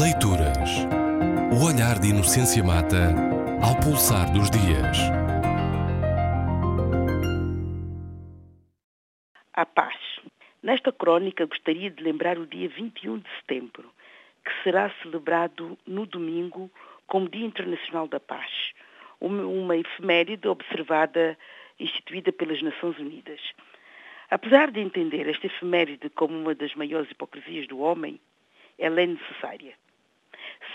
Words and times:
Leituras. 0.00 0.86
O 1.52 1.66
olhar 1.66 1.98
de 1.98 2.08
Inocência 2.08 2.64
Mata 2.64 3.12
ao 3.62 3.78
pulsar 3.78 4.32
dos 4.32 4.48
dias. 4.48 4.96
A 9.52 9.66
paz. 9.66 9.94
Nesta 10.62 10.90
crónica 10.90 11.44
gostaria 11.44 11.90
de 11.90 12.02
lembrar 12.02 12.38
o 12.38 12.46
dia 12.46 12.70
21 12.70 13.18
de 13.18 13.28
setembro, 13.40 13.92
que 14.42 14.50
será 14.64 14.90
celebrado 15.02 15.76
no 15.86 16.06
domingo 16.06 16.70
como 17.06 17.28
Dia 17.28 17.44
Internacional 17.44 18.08
da 18.08 18.18
Paz, 18.18 18.72
uma 19.20 19.76
efeméride 19.76 20.48
observada, 20.48 21.36
instituída 21.78 22.32
pelas 22.32 22.62
Nações 22.62 22.98
Unidas. 22.98 23.40
Apesar 24.30 24.70
de 24.70 24.80
entender 24.80 25.28
esta 25.28 25.48
efeméride 25.48 26.08
como 26.08 26.34
uma 26.34 26.54
das 26.54 26.74
maiores 26.74 27.10
hipocrisias 27.10 27.66
do 27.66 27.80
homem, 27.80 28.18
ela 28.82 29.00
é 29.00 29.06
necessária. 29.06 29.74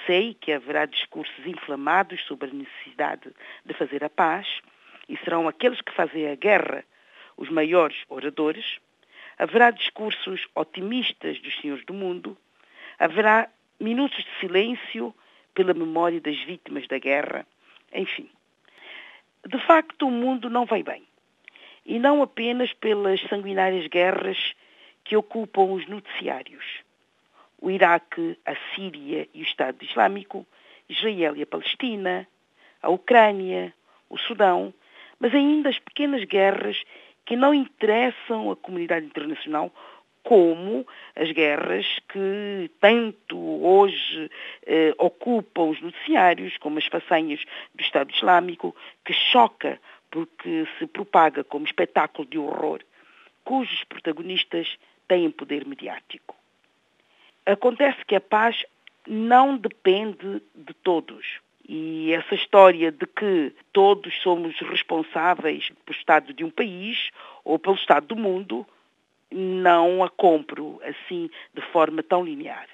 Sei 0.06 0.34
que 0.34 0.54
haverá 0.54 0.86
discursos 0.86 1.46
inflamados 1.46 2.24
sobre 2.24 2.50
a 2.50 2.54
necessidade 2.54 3.30
de 3.66 3.74
fazer 3.74 4.02
a 4.02 4.10
paz, 4.10 4.48
e 5.10 5.18
serão 5.18 5.48
aqueles 5.48 5.82
que 5.82 5.92
fazem 5.92 6.30
a 6.30 6.36
guerra 6.36 6.86
os 7.36 7.50
maiores 7.50 7.98
oradores. 8.08 8.80
Haverá 9.38 9.72
discursos 9.72 10.48
otimistas 10.56 11.40
dos 11.42 11.56
senhores 11.60 11.86
do 11.86 11.94
mundo. 11.94 12.38
Haverá 12.98 13.50
minutos 13.80 14.24
de 14.24 14.40
silêncio 14.40 15.14
pela 15.54 15.74
memória 15.74 16.22
das 16.22 16.38
vítimas 16.44 16.88
da 16.88 16.98
guerra. 16.98 17.46
Enfim. 17.94 18.30
De 19.46 19.60
facto, 19.66 20.08
o 20.08 20.12
mundo 20.12 20.50
não 20.50 20.66
vai 20.66 20.82
bem. 20.82 21.04
E 21.86 22.00
não 22.00 22.22
apenas 22.22 22.72
pelas 22.74 23.22
sanguinárias 23.30 23.88
guerras 23.88 24.56
que 25.04 25.16
ocupam 25.16 25.74
os 25.74 25.88
noticiários 25.88 26.87
o 27.62 27.70
Iraque, 27.72 28.38
a 28.46 28.56
Síria 28.74 29.28
e 29.34 29.42
o 29.42 29.44
Estado 29.44 29.84
Islâmico, 29.84 30.46
Israel 30.90 31.36
e 31.36 31.44
a 31.44 31.48
Palestina, 31.48 32.28
a 32.82 32.90
Ucrânia, 32.90 33.74
o 34.10 34.18
Sudão, 34.18 34.74
mas 35.20 35.34
ainda 35.34 35.70
as 35.70 35.80
pequenas 35.80 36.24
guerras 36.24 36.84
que 37.26 37.36
não 37.36 37.54
interessam 37.54 38.52
a 38.52 38.56
comunidade 38.56 39.06
internacional, 39.06 39.72
como 40.24 40.86
as 41.16 41.32
guerras 41.32 41.86
que 42.10 42.70
tanto 42.80 43.38
hoje 43.38 44.30
eh, 44.66 44.94
ocupam 44.98 45.70
os 45.70 45.82
noticiários, 45.82 46.58
como 46.58 46.78
as 46.78 46.86
façanhas 46.86 47.44
do 47.74 47.82
Estado 47.82 48.12
Islâmico, 48.12 48.76
que 49.06 49.14
choca 49.14 49.80
porque 50.12 50.68
se 50.78 50.88
propaga 50.88 51.44
como 51.44 51.66
espetáculo 51.66 52.28
de 52.28 52.38
horror, 52.38 52.82
cujos 53.44 53.84
protagonistas 53.86 54.78
têm 55.08 55.32
poder 55.32 55.66
mediático. 55.66 56.36
Acontece 57.48 58.04
que 58.06 58.14
a 58.14 58.20
paz 58.20 58.66
não 59.08 59.56
depende 59.56 60.42
de 60.54 60.74
todos. 60.84 61.40
E 61.68 62.12
essa 62.12 62.36
história 62.36 62.92
de 62.92 63.06
que 63.06 63.54
todos 63.72 64.14
somos 64.22 64.60
responsáveis 64.60 65.70
pelo 65.86 65.98
Estado 65.98 66.34
de 66.34 66.44
um 66.44 66.50
país 66.50 67.10
ou 67.46 67.58
pelo 67.58 67.76
Estado 67.76 68.08
do 68.08 68.18
mundo, 68.18 68.68
não 69.32 70.04
a 70.04 70.10
compro 70.10 70.82
assim 70.84 71.30
de 71.54 71.62
forma 71.72 72.04
tão 72.04 72.24
linear. 72.24 72.68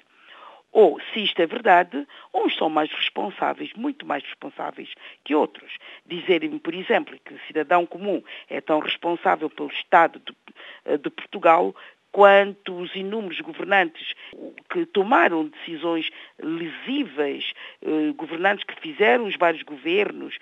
Ou, 0.72 1.00
se 1.12 1.22
isto 1.22 1.40
é 1.40 1.46
verdade, 1.46 2.04
uns 2.34 2.56
são 2.56 2.68
mais 2.68 2.90
responsáveis, 2.90 3.72
muito 3.74 4.04
mais 4.04 4.24
responsáveis 4.24 4.92
que 5.22 5.36
outros. 5.36 5.78
Dizerem, 6.04 6.58
por 6.58 6.74
exemplo, 6.74 7.16
que 7.24 7.34
o 7.34 7.40
cidadão 7.46 7.86
comum 7.86 8.20
é 8.50 8.60
tão 8.60 8.80
responsável 8.80 9.48
pelo 9.48 9.70
Estado 9.70 10.20
de, 10.20 10.98
de 10.98 11.10
Portugal 11.10 11.72
quanto 12.14 12.76
os 12.76 12.94
inúmeros 12.94 13.40
governantes 13.40 14.14
que 14.74 14.84
tomaram 14.86 15.46
decisões 15.46 16.10
lesivas, 16.42 17.52
eh, 17.80 18.12
governantes 18.16 18.64
que 18.64 18.74
fizeram 18.80 19.26
os 19.26 19.36
vários 19.36 19.62
governos, 19.62 20.36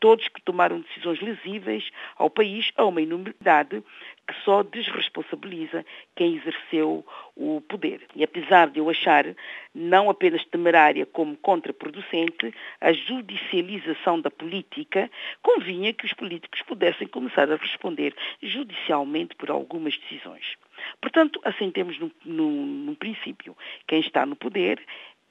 todos 0.00 0.26
que 0.28 0.40
tomaram 0.40 0.80
decisões 0.80 1.20
lesivas 1.20 1.90
ao 2.16 2.30
país, 2.30 2.72
a 2.76 2.86
uma 2.86 3.02
inumeridade 3.02 3.82
que 4.26 4.34
só 4.42 4.62
desresponsabiliza 4.62 5.84
quem 6.16 6.36
exerceu 6.36 7.04
o 7.36 7.60
poder. 7.68 8.00
E 8.14 8.24
apesar 8.24 8.70
de 8.70 8.80
eu 8.80 8.88
achar 8.88 9.26
não 9.74 10.08
apenas 10.08 10.44
temerária 10.46 11.04
como 11.04 11.36
contraproducente 11.36 12.52
a 12.80 12.92
judicialização 12.92 14.18
da 14.18 14.30
política, 14.30 15.10
convinha 15.42 15.92
que 15.92 16.06
os 16.06 16.14
políticos 16.14 16.62
pudessem 16.62 17.06
começar 17.06 17.52
a 17.52 17.56
responder 17.56 18.14
judicialmente 18.42 19.36
por 19.36 19.50
algumas 19.50 19.96
decisões. 19.98 20.56
Portanto, 21.00 21.40
assentemos 21.44 21.98
num, 22.24 22.94
princípio. 22.94 23.56
Quem 23.86 24.00
está 24.00 24.24
no 24.26 24.36
poder 24.36 24.82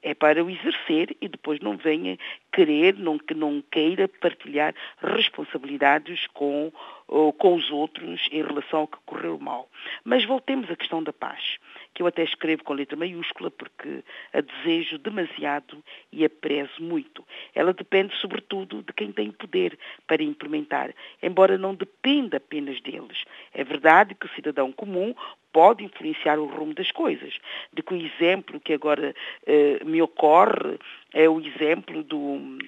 é 0.02 0.14
para 0.14 0.44
o 0.44 0.50
exercer 0.50 1.16
e 1.20 1.28
depois 1.28 1.60
não 1.60 1.76
venha 1.78 2.18
querer, 2.56 2.96
não, 2.96 3.20
não 3.36 3.62
queira 3.70 4.08
partilhar 4.08 4.74
responsabilidades 5.02 6.26
com, 6.28 6.72
com 7.38 7.56
os 7.56 7.70
outros 7.70 8.30
em 8.32 8.42
relação 8.42 8.80
ao 8.80 8.88
que 8.88 8.98
correu 9.06 9.38
mal. 9.38 9.70
Mas 10.06 10.24
voltemos 10.24 10.72
à 10.72 10.76
questão 10.78 11.04
da 11.04 11.12
paz, 11.12 11.58
que 11.94 12.02
eu 12.02 12.08
até 12.08 12.24
escrevo 12.24 12.64
com 12.64 12.74
letra 12.74 12.96
maiúscula 12.96 13.52
porque 13.52 14.06
a 14.32 14.40
desejo 14.40 14.98
demasiado 14.98 15.84
e 16.14 16.24
a 16.24 16.30
prezo 16.30 16.82
muito. 16.82 17.26
Ela 17.54 17.74
depende 17.74 18.16
sobretudo 18.22 18.82
de 18.84 18.94
quem 18.94 19.12
tem 19.12 19.32
poder 19.32 19.78
para 20.08 20.24
implementar, 20.24 20.96
embora 21.22 21.58
não 21.58 21.76
dependa 21.76 22.38
apenas 22.38 22.80
deles. 22.80 23.26
É 23.54 23.66
verdade 23.66 24.16
que 24.16 24.28
o 24.28 24.34
cidadão 24.34 24.72
comum 24.72 25.14
pode 25.56 25.86
influenciar 25.86 26.38
o 26.38 26.48
rumo 26.48 26.74
das 26.74 26.92
coisas. 26.92 27.34
De 27.72 27.82
que 27.82 27.94
o 27.94 27.98
exemplo 27.98 28.60
que 28.60 28.74
agora 28.74 29.16
eh, 29.48 29.80
me 29.86 30.02
ocorre 30.02 30.78
é 31.16 31.30
o 31.30 31.40
exemplo 31.40 32.04
do, 32.04 32.60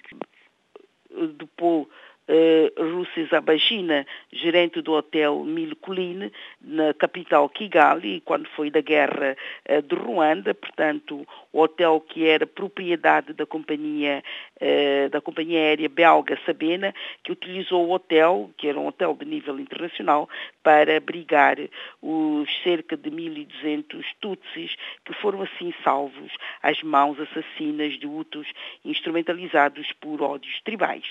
do 1.34 1.48
Paul 1.58 1.88
uh, 2.28 2.96
Rússia 2.96 3.26
Zabagina, 3.28 4.06
gerente 4.32 4.82
do 4.82 4.94
hotel 4.94 5.44
Milcoline, 5.44 6.32
na 6.62 6.94
capital 6.94 7.48
Kigali, 7.50 8.22
quando 8.22 8.48
foi 8.50 8.70
da 8.70 8.82
guerra 8.82 9.36
uh, 9.70 9.82
de 9.82 9.96
Ruanda, 9.96 10.54
portanto, 10.54 11.28
o 11.52 11.62
hotel 11.62 12.02
que 12.02 12.28
era 12.28 12.46
propriedade 12.46 13.34
da 13.34 13.46
companhia, 13.46 14.24
uh, 14.62 15.10
da 15.10 15.22
companhia 15.22 15.60
aérea 15.60 15.90
belga 15.90 16.38
Sabena, 16.46 16.94
que 17.24 17.32
utilizou 17.32 17.88
o 17.88 17.92
hotel, 17.92 18.52
que 18.58 18.68
era 18.68 18.80
um 18.80 18.88
hotel 18.88 19.16
de 19.20 19.26
nível 19.26 19.60
internacional, 19.60 20.30
para 20.62 20.98
abrigar 20.98 21.58
os 22.02 22.50
cerca 22.64 22.98
de 22.98 23.10
1.200 23.10 24.04
tutsis 24.20 24.76
que 25.06 25.14
foram 25.14 25.42
assim 25.42 25.74
salvos 25.84 26.32
às 26.62 26.82
mãos 26.84 27.18
assassinas 27.20 27.98
de 27.98 28.06
Hutus 28.06 28.48
instrumentalizados 28.84 29.92
por 29.94 30.22
ódios 30.22 30.62
tribais. 30.62 31.06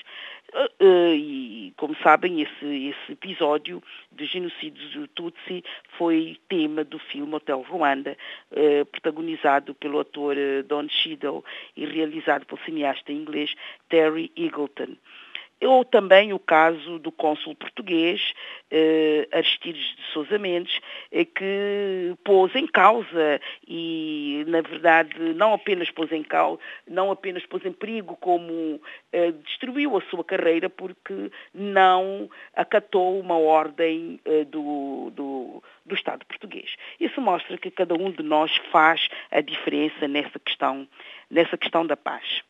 Uh, 0.80 1.05
e, 1.14 1.72
como 1.76 1.94
sabem, 1.96 2.42
esse, 2.42 2.66
esse 2.88 3.12
episódio 3.12 3.82
de 4.12 4.26
genocídio 4.26 4.88
do 4.90 5.08
Tutsi 5.08 5.64
foi 5.98 6.38
tema 6.48 6.84
do 6.84 6.98
filme 6.98 7.34
Hotel 7.34 7.60
Ruanda, 7.62 8.16
uh, 8.52 8.84
protagonizado 8.86 9.74
pelo 9.74 10.00
ator 10.00 10.36
Don 10.66 10.88
Cheadle 10.88 11.44
e 11.76 11.84
realizado 11.84 12.46
pelo 12.46 12.60
cineasta 12.64 13.12
inglês 13.12 13.54
Terry 13.88 14.30
Eagleton. 14.36 14.96
Ou 15.62 15.84
também 15.86 16.34
o 16.34 16.38
caso 16.38 16.98
do 16.98 17.10
cônsul 17.10 17.54
português, 17.54 18.34
eh, 18.70 19.26
Aristides 19.32 19.96
de 19.96 20.02
Sousa 20.12 20.38
Mendes, 20.38 20.80
eh, 21.10 21.24
que 21.24 22.14
pôs 22.22 22.54
em 22.54 22.66
causa 22.66 23.40
e, 23.66 24.25
na 24.44 24.60
verdade, 24.60 25.18
não 25.34 25.52
apenas 25.52 25.90
pôs 25.90 26.10
em 26.12 26.22
causa, 26.22 26.60
não 26.86 27.10
apenas 27.10 27.44
pôs 27.46 27.64
em 27.64 27.72
perigo, 27.72 28.16
como 28.16 28.80
eh, 29.12 29.32
destruiu 29.32 29.96
a 29.96 30.02
sua 30.02 30.24
carreira 30.24 30.68
porque 30.68 31.30
não 31.54 32.28
acatou 32.54 33.18
uma 33.18 33.38
ordem 33.38 34.20
eh, 34.24 34.44
do, 34.44 35.10
do, 35.14 35.62
do 35.84 35.94
Estado 35.94 36.24
português. 36.26 36.74
Isso 37.00 37.20
mostra 37.20 37.56
que 37.56 37.70
cada 37.70 37.94
um 37.94 38.10
de 38.10 38.22
nós 38.22 38.54
faz 38.70 39.08
a 39.30 39.40
diferença 39.40 40.08
nessa 40.08 40.38
questão, 40.38 40.86
nessa 41.30 41.56
questão 41.56 41.86
da 41.86 41.96
paz. 41.96 42.42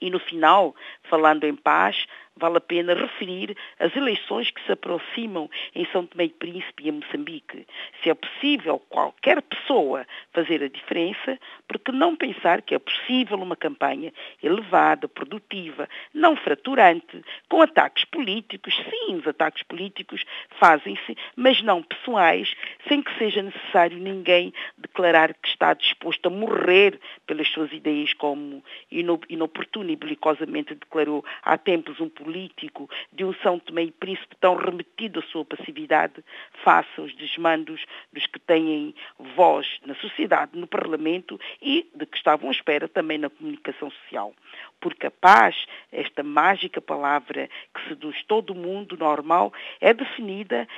E 0.00 0.08
no 0.08 0.18
final, 0.18 0.74
falando 1.04 1.44
em 1.44 1.54
paz, 1.54 2.06
vale 2.40 2.56
a 2.56 2.60
pena 2.60 2.94
referir 2.94 3.56
as 3.78 3.94
eleições 3.94 4.50
que 4.50 4.64
se 4.64 4.72
aproximam 4.72 5.48
em 5.74 5.86
São 5.92 6.06
Tomé 6.06 6.24
e 6.24 6.28
Príncipe 6.30 6.84
e 6.84 6.88
em 6.88 6.92
Moçambique. 6.92 7.66
Se 8.02 8.10
é 8.10 8.14
possível 8.14 8.78
qualquer 8.88 9.42
pessoa 9.42 10.06
fazer 10.32 10.62
a 10.62 10.68
diferença, 10.68 11.38
porque 11.68 11.92
não 11.92 12.16
pensar 12.16 12.62
que 12.62 12.74
é 12.74 12.78
possível 12.78 13.36
uma 13.38 13.54
campanha 13.54 14.12
elevada, 14.42 15.06
produtiva, 15.06 15.88
não 16.14 16.34
fraturante, 16.34 17.22
com 17.48 17.60
ataques 17.60 18.04
políticos, 18.06 18.74
sim, 18.74 19.16
os 19.16 19.26
ataques 19.26 19.62
políticos 19.64 20.24
fazem-se, 20.58 21.16
mas 21.36 21.62
não 21.62 21.82
pessoais, 21.82 22.54
sem 22.88 23.02
que 23.02 23.16
seja 23.18 23.42
necessário 23.42 23.98
ninguém 23.98 24.52
declarar 24.78 25.34
que 25.34 25.48
está 25.48 25.74
disposto 25.74 26.26
a 26.26 26.30
morrer 26.30 26.98
pelas 27.26 27.48
suas 27.48 27.70
ideias, 27.72 28.14
como 28.14 28.64
inoportuno 28.90 29.90
e 29.90 29.96
belicosamente 29.96 30.74
declarou 30.74 31.24
há 31.42 31.58
tempos 31.58 32.00
um 32.00 32.08
político 32.30 32.88
de 33.12 33.24
um 33.24 33.34
São 33.42 33.58
Tomé 33.58 33.82
e 33.82 33.90
Príncipe 33.90 34.36
tão 34.40 34.54
remetido 34.54 35.18
à 35.18 35.22
sua 35.24 35.44
passividade 35.44 36.24
face 36.62 36.88
aos 36.96 37.12
desmandos 37.16 37.84
dos 38.12 38.24
que 38.26 38.38
têm 38.38 38.94
voz 39.34 39.66
na 39.84 39.96
sociedade, 39.96 40.56
no 40.56 40.66
Parlamento 40.66 41.40
e 41.60 41.88
de 41.92 42.06
que 42.06 42.16
estavam 42.16 42.48
à 42.48 42.52
espera 42.52 42.86
também 42.86 43.18
na 43.18 43.28
comunicação 43.28 43.90
social. 43.90 44.32
Porque 44.80 45.06
a 45.06 45.10
paz, 45.10 45.66
esta 45.90 46.22
mágica 46.22 46.80
palavra 46.80 47.50
que 47.74 47.88
seduz 47.88 48.22
todo 48.28 48.50
o 48.50 48.56
mundo 48.56 48.96
normal, 48.96 49.52
é 49.80 49.92
definida 49.92 50.68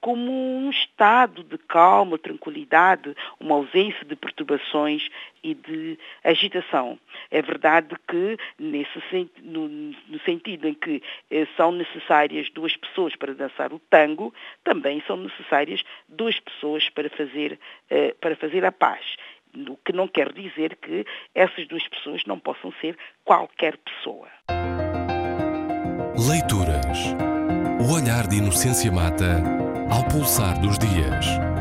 como 0.00 0.32
um 0.32 0.70
estado 0.70 1.44
de 1.44 1.58
calma, 1.58 2.18
tranquilidade, 2.18 3.14
uma 3.38 3.56
ausência 3.56 4.04
de 4.06 4.16
perturbações 4.16 5.08
e 5.42 5.54
de 5.54 5.98
agitação. 6.24 6.98
É 7.30 7.42
verdade 7.42 7.94
que, 8.08 8.36
nesse, 8.58 9.00
no, 9.42 9.68
no 9.68 10.20
sentido 10.24 10.68
em 10.68 10.74
que 10.74 11.02
eh, 11.30 11.46
são 11.56 11.72
necessárias 11.72 12.50
duas 12.50 12.76
pessoas 12.76 13.16
para 13.16 13.34
dançar 13.34 13.72
o 13.72 13.78
tango, 13.78 14.32
também 14.64 15.02
são 15.06 15.16
necessárias 15.16 15.82
duas 16.08 16.38
pessoas 16.38 16.88
para 16.90 17.10
fazer, 17.10 17.58
eh, 17.90 18.14
para 18.20 18.36
fazer 18.36 18.64
a 18.64 18.72
paz. 18.72 19.16
O 19.68 19.76
que 19.76 19.92
não 19.92 20.08
quer 20.08 20.32
dizer 20.32 20.76
que 20.76 21.04
essas 21.34 21.66
duas 21.68 21.86
pessoas 21.88 22.24
não 22.24 22.38
possam 22.38 22.72
ser 22.80 22.96
qualquer 23.24 23.76
pessoa. 23.76 24.28
Leituras. 26.16 27.14
O 27.80 27.94
olhar 27.94 28.26
de 28.28 28.36
Inocência 28.36 28.90
Mata 28.90 29.42
ao 29.90 30.04
pulsar 30.08 30.58
dos 30.60 30.78
dias. 30.78 31.51